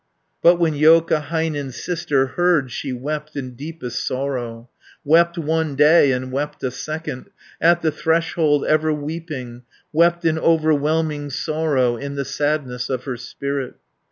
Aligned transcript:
But 0.41 0.55
when 0.57 0.73
Joukahainen's 0.73 1.75
sister 1.75 2.25
Heard, 2.29 2.71
she 2.71 2.91
wept 2.91 3.35
in 3.35 3.51
deepest 3.53 4.03
sorrow, 4.03 4.67
Wept 5.05 5.37
one 5.37 5.75
day, 5.75 6.11
and 6.11 6.31
wept 6.31 6.63
a 6.63 6.71
second, 6.71 7.29
At 7.61 7.83
the 7.83 7.91
threshold 7.91 8.65
ever 8.65 8.91
weeping, 8.91 9.59
540 9.93 9.97
Wept 9.99 10.25
in 10.25 10.39
overwhelming 10.39 11.29
sorrow, 11.29 11.97
In 11.97 12.15
the 12.15 12.25
sadness 12.25 12.89
of 12.89 13.03
her 13.03 13.15
spirit. 13.15 13.75